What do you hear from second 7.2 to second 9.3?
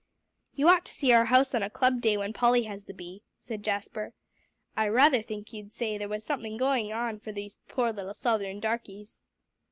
those poor little Southern darkies."